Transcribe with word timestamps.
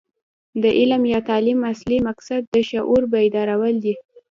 د 0.63 0.65
علم 0.79 1.01
یا 1.13 1.19
تعلیم 1.29 1.59
اصلي 1.73 1.97
مقصد 2.07 2.41
د 2.53 2.55
شعور 2.69 3.01
بیدارول 3.13 3.75
دي. 3.83 3.95